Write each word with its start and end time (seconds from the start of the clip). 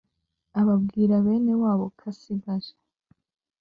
ababwira 0.59 1.13
benewabo 1.25 1.85
ko 1.97 2.03
asigaje 2.11 2.73